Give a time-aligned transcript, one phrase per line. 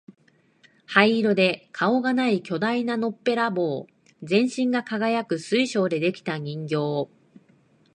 [0.87, 3.93] 灰色で顔がない巨大なのっぺらぼう、
[4.23, 7.07] 全身が輝く水晶で出来た人形、